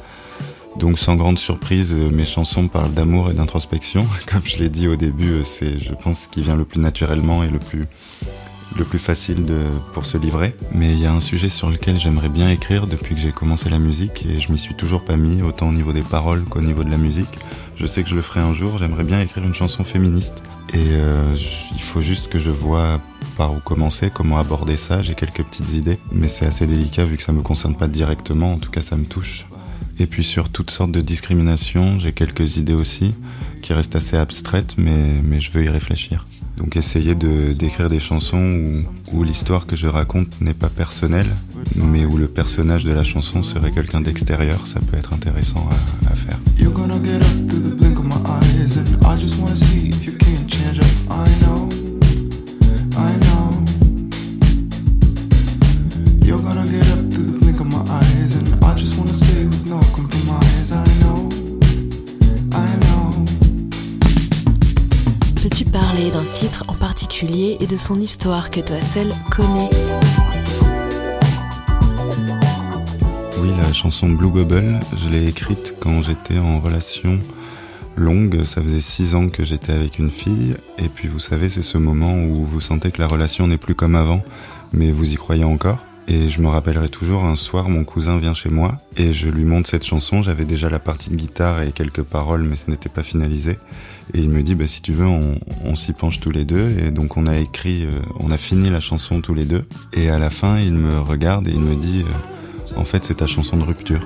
Donc 0.77 0.99
sans 0.99 1.15
grande 1.15 1.37
surprise, 1.37 1.93
mes 1.93 2.25
chansons 2.25 2.67
parlent 2.67 2.93
d'amour 2.93 3.29
et 3.29 3.33
d'introspection. 3.33 4.05
Comme 4.25 4.45
je 4.45 4.57
l'ai 4.57 4.69
dit 4.69 4.87
au 4.87 4.95
début, 4.95 5.43
c'est 5.43 5.79
je 5.79 5.93
pense 5.93 6.21
ce 6.21 6.29
qui 6.29 6.41
vient 6.41 6.55
le 6.55 6.65
plus 6.65 6.79
naturellement 6.79 7.43
et 7.43 7.49
le 7.49 7.59
plus 7.59 7.87
le 8.77 8.85
plus 8.85 8.99
facile 8.99 9.45
pour 9.93 10.05
se 10.05 10.17
livrer. 10.17 10.55
Mais 10.73 10.93
il 10.93 10.99
y 10.99 11.05
a 11.05 11.13
un 11.13 11.19
sujet 11.19 11.49
sur 11.49 11.69
lequel 11.69 11.99
j'aimerais 11.99 12.29
bien 12.29 12.49
écrire 12.49 12.87
depuis 12.87 13.15
que 13.15 13.21
j'ai 13.21 13.31
commencé 13.31 13.69
la 13.69 13.79
musique 13.79 14.25
et 14.25 14.39
je 14.39 14.51
m'y 14.51 14.57
suis 14.57 14.75
toujours 14.75 15.03
pas 15.03 15.17
mis, 15.17 15.41
autant 15.41 15.69
au 15.69 15.73
niveau 15.73 15.91
des 15.91 16.03
paroles 16.03 16.43
qu'au 16.45 16.61
niveau 16.61 16.83
de 16.83 16.89
la 16.89 16.97
musique. 16.97 17.37
Je 17.81 17.87
sais 17.87 18.03
que 18.03 18.09
je 18.09 18.15
le 18.15 18.21
ferai 18.21 18.41
un 18.41 18.53
jour, 18.53 18.77
j'aimerais 18.77 19.03
bien 19.03 19.19
écrire 19.21 19.43
une 19.43 19.55
chanson 19.55 19.83
féministe. 19.83 20.43
Et 20.71 20.89
euh, 20.91 21.35
il 21.73 21.81
faut 21.81 22.03
juste 22.03 22.27
que 22.27 22.37
je 22.37 22.51
vois 22.51 23.01
par 23.37 23.55
où 23.55 23.59
commencer, 23.59 24.11
comment 24.13 24.37
aborder 24.37 24.77
ça, 24.77 25.01
j'ai 25.01 25.15
quelques 25.15 25.41
petites 25.41 25.73
idées. 25.73 25.97
Mais 26.11 26.27
c'est 26.27 26.45
assez 26.45 26.67
délicat 26.67 27.05
vu 27.05 27.17
que 27.17 27.23
ça 27.23 27.33
me 27.33 27.41
concerne 27.41 27.75
pas 27.75 27.87
directement, 27.87 28.53
en 28.53 28.59
tout 28.59 28.69
cas 28.69 28.83
ça 28.83 28.97
me 28.97 29.05
touche. 29.05 29.47
Et 29.97 30.05
puis 30.05 30.23
sur 30.23 30.49
toutes 30.49 30.69
sortes 30.69 30.91
de 30.91 31.01
discriminations, 31.01 31.97
j'ai 31.97 32.11
quelques 32.11 32.57
idées 32.57 32.75
aussi, 32.75 33.15
qui 33.63 33.73
restent 33.73 33.95
assez 33.95 34.15
abstraites, 34.15 34.75
mais, 34.77 35.19
mais 35.23 35.41
je 35.41 35.49
veux 35.49 35.63
y 35.63 35.69
réfléchir. 35.69 36.27
Donc 36.57 36.77
essayer 36.77 37.15
de 37.15 37.51
d'écrire 37.53 37.89
des 37.89 37.99
chansons 37.99 38.83
où, 39.11 39.17
où 39.17 39.23
l'histoire 39.23 39.65
que 39.65 39.75
je 39.75 39.87
raconte 39.87 40.39
n'est 40.39 40.53
pas 40.53 40.69
personnelle, 40.69 41.29
mais 41.75 42.05
où 42.05 42.15
le 42.17 42.27
personnage 42.27 42.83
de 42.83 42.91
la 42.91 43.03
chanson 43.03 43.41
serait 43.41 43.71
quelqu'un 43.71 44.01
d'extérieur, 44.01 44.67
ça 44.67 44.79
peut 44.81 44.97
être 44.97 45.13
intéressant 45.13 45.67
à 46.05 46.15
faire. 46.15 46.37
You're 48.11 48.19
gonna 48.19 48.35
get 48.35 48.47
up 48.47 48.51
through 48.51 48.51
the 48.51 48.59
blink 48.59 48.77
of 48.77 48.77
my 48.77 48.77
eyes, 48.77 48.77
and 48.77 49.05
I 49.05 49.15
just 49.15 49.39
wanna 49.39 49.55
see 49.55 49.89
if 49.89 50.05
you 50.05 50.13
can 50.13 50.47
change 50.47 50.79
up. 50.79 50.85
I 51.09 51.27
know, 51.41 51.69
I 52.95 53.11
know. 53.25 53.47
You're 56.25 56.41
gonna 56.41 56.67
get 56.67 56.87
up 56.93 57.11
through 57.11 57.31
the 57.31 57.39
blink 57.39 57.59
of 57.59 57.67
my 57.67 57.83
eyes, 57.89 58.35
and 58.35 58.47
I 58.63 58.73
just 58.75 58.97
wanna 58.97 59.13
say 59.13 59.45
with 59.45 59.65
no 59.65 59.79
compromise. 59.95 60.71
I 60.71 60.85
know, 61.01 61.29
I 62.53 62.69
know. 62.83 63.25
Peux-tu 65.41 65.65
parler 65.65 66.11
d'un 66.11 66.25
titre 66.33 66.63
en 66.67 66.75
particulier 66.75 67.57
et 67.59 67.67
de 67.67 67.77
son 67.77 67.99
histoire 67.99 68.49
que 68.49 68.61
toi 68.61 68.81
seul 68.93 69.13
connais? 69.29 69.69
Oui, 73.41 73.49
la 73.57 73.73
chanson 73.73 74.09
Blue 74.09 74.31
Bubble, 74.31 74.79
je 74.95 75.09
l'ai 75.09 75.27
écrite 75.27 75.75
quand 75.79 76.01
j'étais 76.03 76.39
en 76.39 76.59
relation 76.59 77.19
longue. 78.01 78.43
Ça 78.43 78.61
faisait 78.61 78.81
six 78.81 79.15
ans 79.15 79.29
que 79.29 79.45
j'étais 79.45 79.71
avec 79.71 79.99
une 79.99 80.11
fille. 80.11 80.55
Et 80.77 80.89
puis, 80.89 81.07
vous 81.07 81.19
savez, 81.19 81.49
c'est 81.49 81.61
ce 81.61 81.77
moment 81.77 82.13
où 82.13 82.45
vous 82.45 82.61
sentez 82.61 82.91
que 82.91 82.99
la 83.01 83.07
relation 83.07 83.47
n'est 83.47 83.57
plus 83.57 83.75
comme 83.75 83.95
avant, 83.95 84.23
mais 84.73 84.91
vous 84.91 85.13
y 85.13 85.15
croyez 85.15 85.43
encore. 85.43 85.79
Et 86.07 86.29
je 86.29 86.41
me 86.41 86.47
rappellerai 86.47 86.89
toujours, 86.89 87.23
un 87.23 87.35
soir, 87.35 87.69
mon 87.69 87.85
cousin 87.85 88.17
vient 88.17 88.33
chez 88.33 88.49
moi 88.49 88.81
et 88.97 89.13
je 89.13 89.29
lui 89.29 89.45
montre 89.45 89.69
cette 89.69 89.85
chanson. 89.85 90.23
J'avais 90.23 90.45
déjà 90.45 90.69
la 90.69 90.79
partie 90.79 91.09
de 91.09 91.15
guitare 91.15 91.61
et 91.61 91.71
quelques 91.71 92.01
paroles, 92.01 92.43
mais 92.43 92.55
ce 92.55 92.69
n'était 92.69 92.89
pas 92.89 93.03
finalisé. 93.03 93.59
Et 94.13 94.19
il 94.19 94.29
me 94.29 94.43
dit, 94.43 94.55
bah, 94.55 94.67
si 94.67 94.81
tu 94.81 94.91
veux, 94.91 95.05
on, 95.05 95.75
s'y 95.75 95.93
penche 95.93 96.19
tous 96.19 96.31
les 96.31 96.43
deux. 96.43 96.69
Et 96.85 96.91
donc, 96.91 97.15
on 97.15 97.27
a 97.27 97.37
écrit, 97.37 97.85
euh, 97.85 97.99
on 98.19 98.29
a 98.31 98.37
fini 98.37 98.69
la 98.69 98.81
chanson 98.81 99.21
tous 99.21 99.33
les 99.33 99.45
deux. 99.45 99.63
Et 99.93 100.09
à 100.09 100.19
la 100.19 100.29
fin, 100.29 100.59
il 100.59 100.73
me 100.73 100.99
regarde 100.99 101.47
et 101.47 101.51
il 101.51 101.61
me 101.61 101.75
dit, 101.75 102.03
euh, 102.03 102.79
en 102.79 102.83
fait, 102.83 103.05
c'est 103.05 103.15
ta 103.15 103.27
chanson 103.27 103.55
de 103.55 103.63
rupture. 103.63 104.01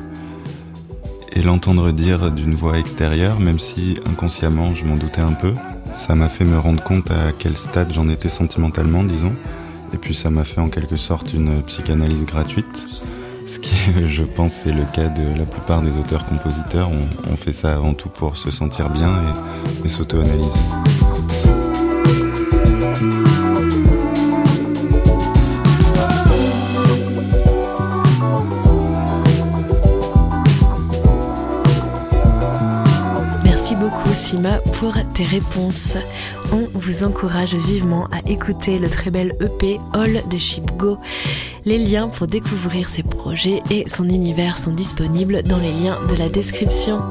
Et 1.36 1.42
l'entendre 1.42 1.92
dire 1.92 2.32
d'une 2.32 2.56
voix 2.56 2.80
extérieure, 2.80 3.40
même 3.42 3.60
si 3.60 3.98
inconsciemment 4.06 4.74
je 4.74 4.86
m'en 4.86 4.96
doutais 4.96 5.22
un 5.22 5.34
peu, 5.34 5.54
ça 5.92 6.16
m'a 6.16 6.30
fait 6.30 6.46
me 6.46 6.58
rendre 6.58 6.82
compte 6.82 7.12
à 7.12 7.34
quel 7.38 7.58
stade 7.58 7.92
j'en 7.92 8.08
étais 8.08 8.30
sentimentalement, 8.30 9.04
disons. 9.04 9.34
Et 9.94 9.98
puis 9.98 10.16
ça 10.16 10.30
m'a 10.30 10.46
fait 10.46 10.62
en 10.62 10.70
quelque 10.70 10.96
sorte 10.96 11.34
une 11.34 11.62
psychanalyse 11.64 12.26
gratuite. 12.26 12.86
Ce 13.46 13.60
qui, 13.60 13.76
je 14.10 14.24
pense, 14.24 14.66
est 14.66 14.74
le 14.74 14.86
cas 14.94 15.10
de 15.10 15.38
la 15.38 15.46
plupart 15.46 15.82
des 15.82 15.98
auteurs-compositeurs. 15.98 16.90
On, 17.30 17.36
fait 17.36 17.54
ça 17.54 17.74
avant 17.74 17.94
tout 17.94 18.10
pour 18.10 18.38
se 18.38 18.50
sentir 18.50 18.90
bien 18.90 19.14
et 19.84 19.90
s'auto-analyser. 19.90 20.60
Beaucoup 33.96 34.72
pour 34.74 34.94
tes 35.14 35.24
réponses. 35.24 35.98
On 36.52 36.68
vous 36.74 37.04
encourage 37.04 37.56
vivement 37.56 38.06
à 38.12 38.20
écouter 38.30 38.78
le 38.78 38.90
très 38.90 39.12
bel 39.12 39.36
EP 39.40 39.80
All 39.94 40.22
de 40.30 40.38
Ship 40.38 40.66
Go. 40.78 40.98
Les 41.66 41.78
liens 41.78 42.10
pour 42.10 42.28
découvrir 42.28 42.90
ses 42.90 43.04
projets 43.04 43.62
et 43.70 43.86
son 43.88 44.10
univers 44.10 44.58
sont 44.58 44.74
disponibles 44.74 45.44
dans 45.44 45.58
les 45.58 45.72
liens 45.72 45.98
de 46.08 46.16
la 46.16 46.30
description. 46.30 47.02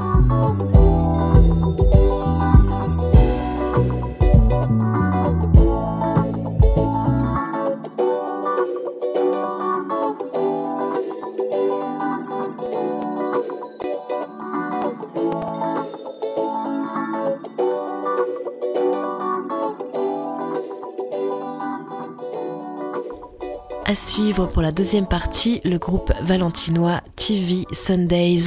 À 23.87 23.95
suivre 23.95 24.47
pour 24.47 24.63
la 24.63 24.73
deuxième 24.73 25.07
partie, 25.07 25.61
le 25.63 25.77
groupe 25.77 26.11
valentinois 26.23 27.03
TV 27.17 27.67
Sundays. 27.73 28.47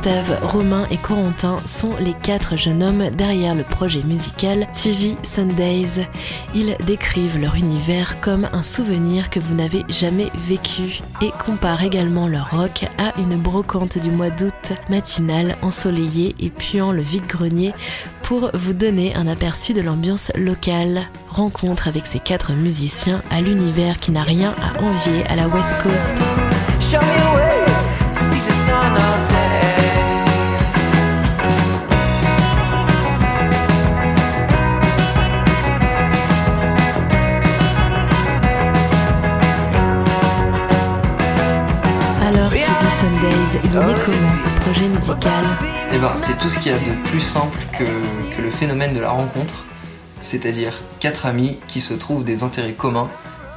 Gustave, 0.00 0.38
Romain 0.42 0.86
et 0.90 0.96
Corentin 0.96 1.58
sont 1.66 1.94
les 2.00 2.14
quatre 2.14 2.56
jeunes 2.56 2.82
hommes 2.82 3.10
derrière 3.10 3.54
le 3.54 3.64
projet 3.64 4.02
musical 4.02 4.66
TV 4.72 5.14
Sundays. 5.24 6.06
Ils 6.54 6.74
décrivent 6.86 7.38
leur 7.38 7.54
univers 7.54 8.18
comme 8.22 8.48
un 8.50 8.62
souvenir 8.62 9.28
que 9.28 9.40
vous 9.40 9.54
n'avez 9.54 9.84
jamais 9.90 10.30
vécu 10.48 11.02
et 11.20 11.30
comparent 11.44 11.82
également 11.82 12.28
leur 12.28 12.50
rock 12.50 12.86
à 12.96 13.12
une 13.18 13.36
brocante 13.36 13.98
du 13.98 14.10
mois 14.10 14.30
d'août 14.30 14.72
matinale 14.88 15.56
ensoleillée 15.60 16.34
et 16.40 16.48
puant 16.48 16.92
le 16.92 17.02
vide-grenier 17.02 17.74
pour 18.22 18.50
vous 18.54 18.72
donner 18.72 19.14
un 19.14 19.26
aperçu 19.26 19.74
de 19.74 19.82
l'ambiance 19.82 20.32
locale. 20.34 21.08
Rencontre 21.28 21.88
avec 21.88 22.06
ces 22.06 22.20
quatre 22.20 22.52
musiciens 22.52 23.22
à 23.30 23.42
l'univers 23.42 24.00
qui 24.00 24.12
n'a 24.12 24.22
rien 24.22 24.54
à 24.62 24.82
envier 24.82 25.26
à 25.28 25.36
la 25.36 25.46
West 25.46 25.74
Coast. 25.82 26.14
Sundays, 43.00 43.58
il 43.64 43.74
est 43.74 43.86
né 43.86 43.94
comment 44.04 44.36
ce 44.36 44.48
projet 44.60 44.86
musical 44.86 45.42
Eh 45.90 45.96
ben, 45.96 46.10
c'est 46.16 46.38
tout 46.38 46.50
ce 46.50 46.58
qu'il 46.58 46.70
y 46.70 46.74
a 46.74 46.78
de 46.78 46.92
plus 47.08 47.22
simple 47.22 47.58
que, 47.78 47.84
que 48.36 48.42
le 48.42 48.50
phénomène 48.50 48.92
de 48.92 49.00
la 49.00 49.08
rencontre, 49.08 49.64
c'est-à-dire 50.20 50.74
quatre 50.98 51.24
amis 51.24 51.58
qui 51.66 51.80
se 51.80 51.94
trouvent 51.94 52.24
des 52.24 52.42
intérêts 52.42 52.74
communs 52.74 53.08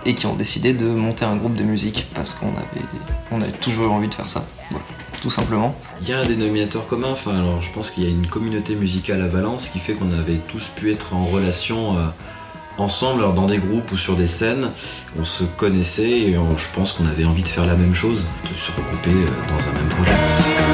et 0.05 0.15
qui 0.15 0.27
ont 0.27 0.35
décidé 0.35 0.71
de 0.71 0.85
monter 0.85 1.25
un 1.25 1.35
groupe 1.35 1.55
de 1.55 1.63
musique 1.63 2.07
parce 2.15 2.31
qu'on 2.31 2.51
avait, 2.51 2.88
on 3.31 3.41
avait 3.41 3.51
toujours 3.51 3.88
eu 3.88 3.89
envie 3.89 4.07
de 4.07 4.13
faire 4.13 4.29
ça, 4.29 4.45
voilà, 4.69 4.85
tout 5.21 5.29
simplement. 5.29 5.75
Il 6.00 6.07
y 6.07 6.13
a 6.13 6.19
un 6.19 6.25
dénominateur 6.25 6.88
commun, 6.88 7.09
enfin 7.12 7.35
alors 7.35 7.62
je 7.62 7.69
pense 7.73 7.89
qu'il 7.89 8.03
y 8.03 8.05
a 8.05 8.09
une 8.09 8.27
communauté 8.27 8.75
musicale 8.75 9.21
à 9.21 9.27
Valence 9.27 9.67
qui 9.67 9.79
fait 9.79 9.91
qu'on 9.91 10.13
avait 10.17 10.39
tous 10.47 10.69
pu 10.69 10.89
être 10.89 11.13
en 11.13 11.25
relation 11.25 11.97
euh, 11.97 12.05
ensemble, 12.77 13.21
dans 13.35 13.45
des 13.45 13.57
groupes 13.57 13.91
ou 13.91 13.97
sur 13.97 14.15
des 14.15 14.27
scènes, 14.27 14.69
on 15.19 15.25
se 15.25 15.43
connaissait 15.43 16.09
et 16.09 16.33
je 16.33 16.69
pense 16.73 16.93
qu'on 16.93 17.05
avait 17.05 17.25
envie 17.25 17.43
de 17.43 17.47
faire 17.47 17.65
la 17.65 17.75
même 17.75 17.93
chose, 17.93 18.25
de 18.49 18.55
se 18.55 18.71
regrouper 18.71 19.11
euh, 19.11 19.49
dans 19.49 19.69
un 19.69 19.73
même 19.73 19.89
projet. 19.89 20.72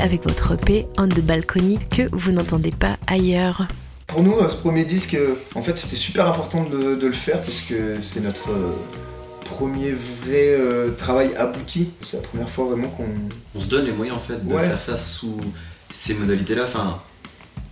Avec 0.00 0.22
votre 0.24 0.52
EP 0.54 0.86
On 0.98 1.08
the 1.08 1.20
Balcony 1.20 1.78
que 1.90 2.02
vous 2.12 2.32
n'entendez 2.32 2.70
pas 2.70 2.96
ailleurs 3.06 3.66
Pour 4.06 4.22
nous, 4.22 4.36
euh, 4.38 4.48
ce 4.48 4.56
premier 4.56 4.84
disque, 4.84 5.14
euh, 5.14 5.34
en 5.54 5.62
fait, 5.62 5.78
c'était 5.78 5.96
super 5.96 6.26
important 6.28 6.64
de, 6.64 6.94
de 6.94 7.06
le 7.06 7.12
faire 7.12 7.40
parce 7.42 7.60
que 7.60 8.00
c'est 8.00 8.20
notre 8.20 8.50
euh, 8.50 8.72
premier 9.44 9.92
vrai 9.92 10.54
euh, 10.58 10.90
travail 10.92 11.34
abouti. 11.36 11.90
C'est 12.02 12.18
la 12.18 12.22
première 12.28 12.48
fois 12.50 12.66
vraiment 12.66 12.88
qu'on. 12.88 13.06
On 13.54 13.60
se 13.60 13.66
donne 13.66 13.86
les 13.86 13.92
moyens 13.92 14.16
en 14.16 14.20
fait 14.20 14.46
de 14.46 14.52
Ouais. 14.54 14.66
faire 14.68 14.80
ça 14.80 14.96
sous 14.98 15.36
ces 15.92 16.14
modalités-là. 16.14 16.64
Enfin, 16.64 17.00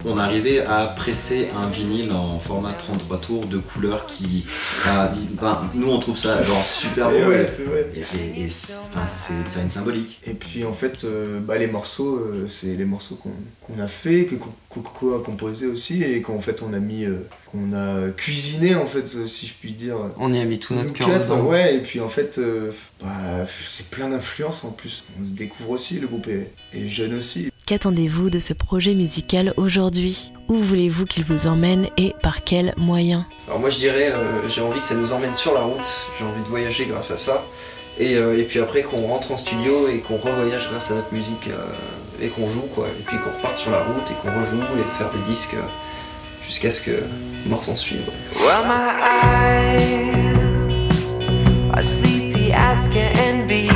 on 0.04 0.18
arrivait 0.18 0.64
à 0.64 0.84
presser 0.86 1.48
un 1.56 1.68
vinyle 1.68 2.12
en 2.12 2.38
format 2.38 2.72
33 2.74 3.18
tours 3.20 3.46
de 3.46 3.58
couleurs 3.58 4.06
qui. 4.06 4.44
bah, 4.84 5.12
ben, 5.40 5.70
nous 5.74 5.88
on 5.90 5.98
trouve 5.98 6.16
ça 6.16 6.42
genre 6.44 6.64
super 6.64 7.10
beau. 7.10 7.16
Et 7.16 7.24
ouais, 7.26 7.42
et- 7.44 7.46
c'est 7.48 7.64
vrai. 7.64 7.90
Et, 7.94 8.00
et- 8.40 8.44
et 8.44 8.48
c'est 8.50 8.74
enfin, 8.74 9.06
c'est- 9.06 9.50
ça 9.50 9.60
a 9.60 9.62
une 9.62 9.70
symbolique. 9.70 10.20
Et 10.26 10.34
puis 10.34 10.64
en 10.64 10.72
fait, 10.72 11.04
euh, 11.04 11.40
bah, 11.40 11.58
les 11.58 11.66
morceaux, 11.66 12.16
euh, 12.16 12.46
c'est 12.48 12.76
les 12.76 12.84
morceaux 12.84 13.16
qu'on 13.16 13.32
qu'on 13.66 13.80
a 13.82 13.88
fait, 13.88 14.26
que 14.26 14.36
Coco 14.70 15.14
a 15.16 15.22
composé 15.24 15.66
aussi, 15.66 16.04
et 16.04 16.22
qu'en 16.22 16.40
fait 16.40 16.62
on 16.62 16.72
a 16.72 16.78
mis, 16.78 17.04
euh, 17.04 17.26
qu'on 17.50 17.72
a 17.72 18.10
cuisiné 18.10 18.76
en 18.76 18.86
fait, 18.86 19.08
si 19.26 19.46
je 19.48 19.54
puis 19.54 19.72
dire. 19.72 19.96
On 20.18 20.32
y 20.32 20.38
a 20.38 20.44
mis 20.44 20.60
tout 20.60 20.74
notre 20.74 20.92
cœur 20.92 21.08
quatre, 21.08 21.22
dedans. 21.28 21.42
ouais, 21.48 21.74
et 21.74 21.78
puis 21.78 21.98
en 22.00 22.08
fait, 22.08 22.38
euh, 22.38 22.70
bah, 23.02 23.44
c'est 23.68 23.90
plein 23.90 24.08
d'influences 24.10 24.62
en 24.62 24.70
plus. 24.70 25.04
On 25.20 25.26
se 25.26 25.32
découvre 25.32 25.70
aussi, 25.70 25.98
le 25.98 26.06
groupe 26.06 26.28
est, 26.28 26.52
est 26.74 26.86
jeune 26.86 27.14
aussi. 27.14 27.50
Qu'attendez-vous 27.66 28.30
de 28.30 28.38
ce 28.38 28.52
projet 28.52 28.94
musical 28.94 29.52
aujourd'hui? 29.56 30.32
Où 30.46 30.54
voulez-vous 30.54 31.04
qu'il 31.04 31.24
vous 31.24 31.48
emmène 31.48 31.88
et 31.96 32.14
par 32.22 32.44
quels 32.44 32.72
moyens? 32.76 33.24
Alors 33.48 33.58
moi 33.58 33.70
je 33.70 33.78
dirais, 33.78 34.12
euh, 34.12 34.48
j'ai 34.48 34.60
envie 34.60 34.78
que 34.78 34.86
ça 34.86 34.94
nous 34.94 35.10
emmène 35.12 35.34
sur 35.34 35.52
la 35.52 35.62
route, 35.62 36.06
j'ai 36.16 36.24
envie 36.24 36.44
de 36.44 36.46
voyager 36.46 36.86
grâce 36.86 37.10
à 37.10 37.16
ça, 37.16 37.44
et, 37.98 38.14
euh, 38.14 38.38
et 38.38 38.44
puis 38.44 38.60
après 38.60 38.84
qu'on 38.84 39.08
rentre 39.08 39.32
en 39.32 39.36
studio 39.36 39.88
et 39.88 39.98
qu'on 39.98 40.16
revoyage 40.16 40.68
grâce 40.70 40.92
à 40.92 40.94
notre 40.94 41.12
musique 41.12 41.48
euh, 41.48 42.24
et 42.24 42.28
qu'on 42.28 42.48
joue 42.48 42.68
quoi, 42.72 42.86
et 42.86 43.02
puis 43.04 43.16
qu'on 43.18 43.36
reparte 43.36 43.58
sur 43.58 43.72
la 43.72 43.82
route 43.82 44.08
et 44.12 44.14
qu'on 44.22 44.40
rejoue 44.40 44.62
et 44.62 44.96
faire 44.96 45.10
des 45.10 45.28
disques 45.28 45.56
jusqu'à 46.46 46.70
ce 46.70 46.80
que 46.80 47.02
mort 47.48 47.64
s'en 47.64 47.74
suive. 47.74 48.08
Well, 48.36 48.64
my 48.64 48.92
eyes 49.02 50.36
are 51.74 51.82
sleepy 51.84 52.52
as 52.52 52.86
can 52.86 53.48
be. 53.48 53.75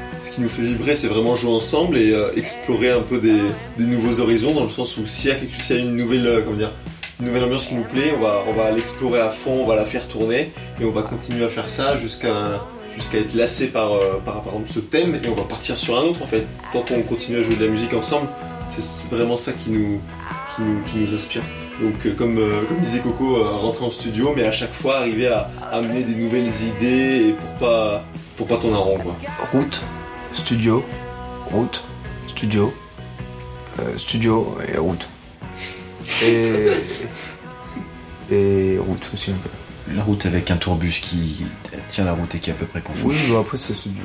nous 0.41 0.49
fait 0.49 0.61
vibrer, 0.61 0.95
c'est 0.95 1.07
vraiment 1.07 1.35
jouer 1.35 1.51
ensemble 1.51 1.97
et 1.97 2.11
euh, 2.11 2.31
explorer 2.35 2.91
un 2.91 3.01
peu 3.01 3.19
des, 3.19 3.85
nouveaux 3.85 4.19
horizons, 4.19 4.53
dans 4.53 4.63
le 4.63 4.69
sens 4.69 4.97
où 4.97 5.05
s'il 5.05 5.29
y 5.29 5.33
a, 5.33 5.35
quelque, 5.35 5.61
s'il 5.61 5.75
y 5.75 5.79
a 5.79 5.81
une 5.83 5.95
nouvelle, 5.95 6.27
euh, 6.27 7.43
ambiance 7.43 7.67
qui 7.67 7.75
nous 7.75 7.83
plaît, 7.83 8.13
on 8.19 8.53
va, 8.53 8.71
l'explorer 8.71 9.19
à 9.19 9.29
fond, 9.29 9.61
on 9.63 9.65
va 9.65 9.75
la 9.75 9.85
faire 9.85 10.07
tourner 10.07 10.51
et 10.79 10.85
on 10.85 10.91
va 10.91 11.03
continuer 11.03 11.45
à 11.45 11.49
faire 11.49 11.69
ça 11.69 11.95
jusqu'à 11.95 12.59
être 13.13 13.33
lassé 13.35 13.67
par, 13.67 13.93
euh, 13.93 14.19
par, 14.25 14.43
ce 14.69 14.79
thème 14.79 15.19
et 15.23 15.27
on 15.27 15.35
va 15.35 15.43
partir 15.43 15.77
sur 15.77 15.97
un 15.97 16.03
autre 16.03 16.21
en 16.21 16.27
fait. 16.27 16.45
Tant 16.73 16.81
qu'on 16.81 17.01
continue 17.03 17.37
à 17.37 17.41
jouer 17.41 17.55
de 17.55 17.65
la 17.65 17.71
musique 17.71 17.93
ensemble, 17.93 18.27
c'est- 18.71 19.09
vraiment 19.13 19.37
ça 19.37 19.51
qui 19.53 19.69
nous, 19.69 20.01
qui 20.85 21.13
inspire. 21.13 21.43
Donc 21.81 22.05
euh, 22.05 22.13
comme, 22.13 22.39
disait 22.79 22.99
Coco, 22.99 23.43
rentrer 23.43 23.85
en 23.85 23.91
studio, 23.91 24.33
mais 24.35 24.43
à 24.43 24.51
chaque 24.51 24.73
fois 24.73 24.97
arriver 24.97 25.27
à 25.27 25.49
amener 25.71 26.03
des 26.03 26.15
nouvelles 26.15 26.49
idées 26.77 27.29
et 27.29 27.31
pour 27.33 27.67
pas, 27.67 28.03
pour 28.37 28.47
pas 28.47 28.57
tourner 28.57 28.77
en 28.77 28.83
rond. 28.83 28.99
Route, 29.51 29.81
studio, 30.33 30.83
route, 31.51 31.83
studio, 32.27 32.73
euh, 33.79 33.97
studio 33.97 34.57
et 34.73 34.77
route. 34.77 35.07
Et, 36.23 36.67
et 38.31 38.77
route 38.79 39.09
aussi 39.13 39.31
un 39.31 39.35
peu. 39.35 39.49
La 39.95 40.03
route 40.03 40.25
avec 40.25 40.51
un 40.51 40.57
tourbus 40.57 40.99
qui 41.01 41.45
tient 41.89 42.05
la 42.05 42.13
route 42.13 42.33
et 42.35 42.39
qui 42.39 42.49
est 42.49 42.53
à 42.53 42.55
peu 42.55 42.65
près 42.65 42.81
confus. 42.81 43.01
Oui, 43.05 43.15
bah 43.29 43.39
après 43.41 43.57
ça 43.57 43.73
c'est 43.73 43.89
du, 43.91 43.99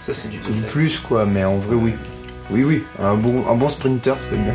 Ça 0.00 0.12
c'est 0.12 0.28
du 0.28 0.38
c'est 0.42 0.48
du 0.50 0.60
détail. 0.60 0.70
plus 0.70 0.98
quoi, 0.98 1.24
mais 1.24 1.44
en 1.44 1.56
vrai 1.56 1.76
oui. 1.76 1.94
Oui, 2.50 2.64
oui, 2.64 2.82
un 3.00 3.14
bon, 3.14 3.44
un 3.48 3.54
bon 3.54 3.68
sprinter 3.68 4.18
ça 4.18 4.26
peut 4.26 4.34
être 4.34 4.44
bien. 4.44 4.54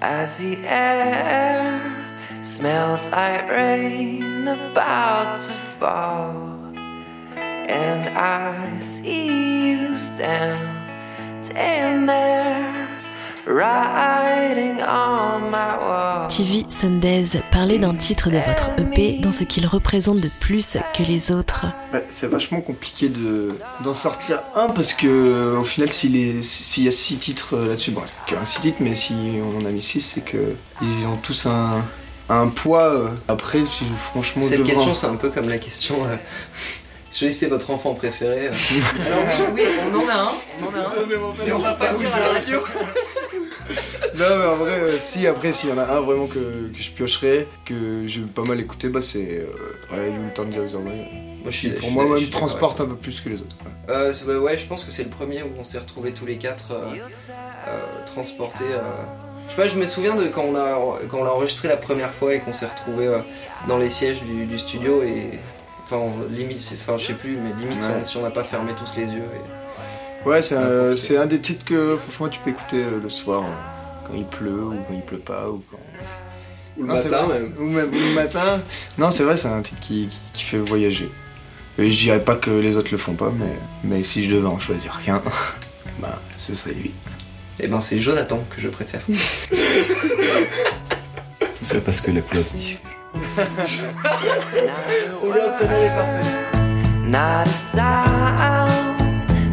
As 0.00 0.38
the 0.38 0.56
air 0.66 1.80
smells 2.42 3.12
like 3.12 3.48
rain 3.48 4.48
about 4.48 5.38
to 5.38 5.52
fall. 5.52 6.34
And 7.36 8.06
I 8.08 8.78
see 8.78 9.70
you 9.70 9.96
stand, 9.96 10.58
stand 11.44 12.08
there, 12.08 12.81
TV 16.28 16.64
Sundays 16.68 17.40
parlait 17.50 17.78
d'un 17.78 17.94
titre 17.94 18.30
de 18.30 18.36
votre 18.38 18.70
EP 18.78 19.18
dans 19.20 19.32
ce 19.32 19.44
qu'il 19.44 19.66
représente 19.66 20.20
de 20.20 20.28
plus 20.40 20.76
que 20.96 21.02
les 21.02 21.32
autres. 21.32 21.66
Ouais, 21.92 22.04
c'est 22.10 22.28
vachement 22.28 22.60
compliqué 22.60 23.08
de 23.08 23.54
d'en 23.82 23.94
sortir 23.94 24.40
un 24.54 24.68
parce 24.68 24.92
que 24.92 25.56
au 25.58 25.64
final 25.64 25.90
s'il 25.90 26.16
est- 26.16 26.42
s'il 26.42 26.84
y 26.84 26.88
a 26.88 26.90
six 26.92 27.16
titres 27.18 27.54
euh, 27.56 27.68
là-dessus, 27.68 27.90
bon 27.90 28.02
c'est 28.06 28.16
qu'un 28.26 28.44
six 28.44 28.60
titres 28.60 28.78
mais 28.80 28.94
si 28.94 29.14
on 29.42 29.60
en 29.60 29.64
a 29.66 29.70
mis 29.70 29.82
six 29.82 30.00
c'est 30.00 30.20
que 30.24 30.54
ils 30.80 31.06
ont 31.06 31.16
tous 31.16 31.46
un, 31.46 31.84
un 32.28 32.46
poids 32.48 32.84
euh. 32.90 33.08
après 33.28 33.64
si 33.64 33.84
franchement 33.96 34.42
Cette 34.42 34.58
devant- 34.60 34.68
question, 34.68 34.94
c'est 34.94 35.06
un 35.06 35.16
peu 35.16 35.30
comme 35.30 35.48
la 35.48 35.58
question. 35.58 36.04
Euh, 36.04 36.16
choisissez 37.12 37.48
votre 37.48 37.70
enfant 37.70 37.94
préféré. 37.94 38.48
euh. 38.48 38.52
Alors 39.06 39.18
oui, 39.54 39.62
oui, 39.62 39.62
on 39.92 39.96
en 39.96 40.08
a 40.08 40.14
un, 40.14 40.32
on 40.62 40.66
en 40.66 40.74
a 40.74 41.02
un. 41.02 41.06
Mais 41.44 41.52
on 41.52 41.58
va 41.58 41.72
pas 41.72 41.92
dire 41.94 42.14
à 42.14 42.20
la 42.20 42.28
radio. 42.38 42.60
Non 44.18 44.38
mais 44.38 44.46
en 44.46 44.56
vrai 44.56 44.72
euh, 44.72 44.88
si 44.90 45.26
après 45.26 45.52
s'il 45.52 45.70
y 45.70 45.72
en 45.72 45.78
a 45.78 45.84
un 45.84 46.00
vraiment 46.00 46.26
que, 46.26 46.68
que 46.68 46.78
je 46.82 46.90
piocherais, 46.90 47.46
que 47.64 48.02
j'ai 48.06 48.20
pas 48.20 48.42
mal 48.42 48.60
écouté, 48.60 48.88
bah 48.88 49.00
c'est 49.00 49.40
euh, 49.40 49.96
ouais, 49.96 50.10
You 50.10 50.30
Turn 50.34 50.50
the 50.50 50.58
Other 50.58 50.80
Way. 50.80 51.08
Moi, 51.42 51.50
je 51.50 51.56
suis, 51.56 51.70
pour 51.70 51.90
moi 51.90 52.04
je 52.18 52.22
même 52.22 52.30
transporte 52.30 52.80
un 52.80 52.84
peu 52.86 52.94
plus 52.94 53.20
que 53.20 53.28
les 53.30 53.36
autres. 53.40 53.56
ouais. 53.64 53.70
Euh, 53.94 54.12
bah 54.26 54.38
ouais, 54.38 54.56
je 54.58 54.66
pense 54.66 54.84
que 54.84 54.92
c'est 54.92 55.02
le 55.04 55.08
premier 55.08 55.42
où 55.42 55.48
on 55.58 55.64
s'est 55.64 55.78
retrouvés 55.78 56.12
tous 56.12 56.26
les 56.26 56.36
quatre 56.36 56.72
euh, 56.72 56.94
euh, 57.68 57.80
transportés. 58.06 58.64
euh. 58.70 58.80
Je 59.46 59.50
sais 59.50 59.56
pas, 59.56 59.68
je 59.68 59.76
me 59.76 59.86
souviens 59.86 60.14
de 60.14 60.28
quand 60.28 60.44
on 60.44 60.54
a 60.54 60.78
quand 61.08 61.18
on 61.18 61.24
l'a 61.24 61.32
enregistré 61.34 61.68
la 61.68 61.76
première 61.76 62.12
fois 62.14 62.34
et 62.34 62.40
qu'on 62.40 62.52
s'est 62.52 62.66
retrouvés 62.66 63.08
euh, 63.08 63.18
dans 63.66 63.78
les 63.78 63.90
sièges 63.90 64.22
du, 64.22 64.44
du 64.46 64.58
studio 64.58 65.02
et 65.02 65.30
enfin 65.84 66.00
limite, 66.30 66.60
c'est- 66.60 66.76
enfin 66.76 66.96
je 66.96 67.06
sais 67.08 67.12
plus, 67.14 67.36
mais 67.38 67.50
limite 67.60 67.82
si 67.82 67.88
on- 67.88 67.92
Ouais. 67.94 68.04
si 68.04 68.16
on 68.18 68.22
n'a 68.22 68.30
pas 68.30 68.44
fermé 68.44 68.72
tous 68.78 68.94
les 68.96 69.06
yeux. 69.10 69.18
et- 69.18 69.62
Ouais, 70.24 70.40
c'est 70.42 70.54
un, 70.56 70.96
c'est 70.96 71.16
un 71.16 71.26
des 71.26 71.40
titres 71.40 71.64
que 71.64 71.96
franchement 71.96 72.28
tu 72.28 72.38
peux 72.40 72.50
écouter 72.50 72.84
euh, 72.84 73.00
le 73.02 73.08
soir 73.08 73.42
euh, 73.42 73.46
quand 74.06 74.14
il 74.14 74.24
pleut 74.26 74.64
ou 74.66 74.74
quand 74.76 74.94
il 74.94 75.02
pleut 75.02 75.18
pas 75.18 75.48
ou 75.50 75.60
quand. 75.70 75.78
Ou 76.78 76.82
le 76.82 76.88
Non, 76.88 76.96
c'est 76.96 77.08
matin 77.10 77.26
vrai. 77.26 77.40
même. 77.40 77.52
Ou 77.58 77.64
même 77.64 77.88
ou 77.88 77.92
le 77.98 78.14
matin. 78.14 78.60
Non, 78.98 79.10
c'est 79.10 79.24
vrai, 79.24 79.36
c'est 79.36 79.48
un 79.48 79.60
titre 79.62 79.80
qui, 79.80 80.06
qui, 80.08 80.20
qui 80.32 80.42
fait 80.44 80.58
voyager. 80.58 81.10
Et 81.78 81.90
je 81.90 81.98
dirais 81.98 82.22
pas 82.22 82.36
que 82.36 82.50
les 82.50 82.76
autres 82.76 82.90
le 82.92 82.98
font 82.98 83.14
pas, 83.14 83.32
mais, 83.36 83.56
mais 83.82 84.02
si 84.04 84.24
je 84.28 84.36
devais 84.36 84.46
en 84.46 84.58
choisir 84.60 85.00
qu'un, 85.04 85.20
bah 86.00 86.20
ce 86.36 86.54
serait 86.54 86.74
lui. 86.74 86.92
Et 87.58 87.66
ben 87.66 87.80
c'est 87.80 88.00
Jonathan 88.00 88.42
que 88.54 88.60
je 88.60 88.68
préfère. 88.68 89.00
C'est 91.64 91.82
parce 91.84 92.00
que 92.00 92.10
la 92.10 92.20
couleur 92.22 92.44
du 92.44 92.56
disque. 92.56 92.80
Not. 97.06 98.91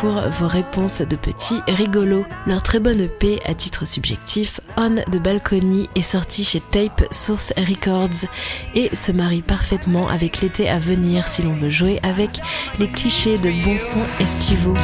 pour 0.00 0.20
vos 0.30 0.46
réponses 0.46 1.00
de 1.00 1.16
petits 1.16 1.60
rigolos. 1.66 2.24
Leur 2.46 2.62
très 2.62 2.78
bonne 2.78 3.00
EP 3.00 3.40
à 3.44 3.54
titre 3.54 3.86
subjectif, 3.86 4.60
On 4.76 4.90
de 4.90 5.18
Balcony, 5.18 5.88
est 5.94 6.02
sorti 6.02 6.44
chez 6.44 6.60
Tape 6.60 7.04
Source 7.10 7.52
Records 7.56 8.28
et 8.74 8.94
se 8.94 9.12
marie 9.12 9.42
parfaitement 9.42 10.08
avec 10.08 10.40
l'été 10.40 10.68
à 10.68 10.78
venir 10.78 11.26
si 11.26 11.42
l'on 11.42 11.52
veut 11.52 11.70
jouer 11.70 11.98
avec 12.02 12.40
les 12.78 12.88
clichés 12.88 13.38
de 13.38 13.50
bons 13.64 13.78
sons 13.78 14.06
estivaux. 14.20 14.76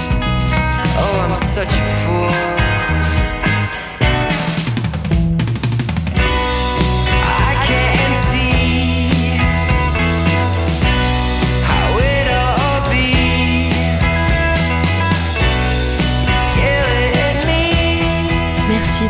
Oh. 0.99 2.54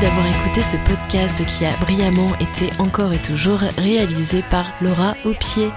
D'avoir 0.00 0.26
écouté 0.26 0.60
ce 0.60 0.76
podcast 0.88 1.46
qui 1.46 1.64
a 1.64 1.70
brillamment 1.76 2.34
été 2.40 2.68
encore 2.78 3.12
et 3.12 3.18
toujours 3.18 3.60
réalisé 3.78 4.42
par 4.50 4.66
Laura 4.82 5.14
Aupier. 5.24 5.70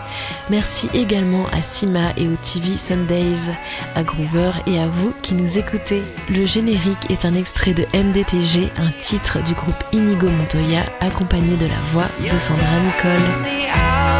Merci 0.49 0.89
également 0.93 1.45
à 1.53 1.61
Sima 1.61 2.13
et 2.17 2.27
au 2.27 2.35
TV 2.35 2.77
Sundays, 2.77 3.53
à 3.95 4.03
Groover 4.03 4.51
et 4.65 4.79
à 4.79 4.87
vous 4.87 5.13
qui 5.21 5.35
nous 5.35 5.59
écoutez. 5.59 6.01
Le 6.29 6.47
générique 6.47 7.11
est 7.11 7.25
un 7.25 7.35
extrait 7.35 7.73
de 7.73 7.83
MDTG, 7.93 8.69
un 8.77 8.91
titre 9.01 9.41
du 9.43 9.53
groupe 9.53 9.83
Inigo 9.93 10.27
Montoya, 10.29 10.83
accompagné 10.99 11.55
de 11.55 11.67
la 11.67 11.79
voix 11.93 12.07
de 12.19 12.37
Sandra 12.37 12.79
Nicole. 12.85 14.16